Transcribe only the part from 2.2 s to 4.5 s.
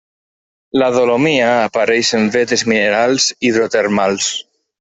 en vetes minerals hidrotermals.